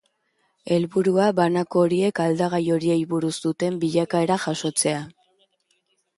Helburua, 0.75 1.27
banako 1.39 1.83
horiek 1.87 2.21
aldagai 2.23 2.61
horiei 2.77 2.97
buruz 3.13 3.35
duten 3.45 3.79
bilakaera 3.85 4.41
jasotzea. 4.49 5.07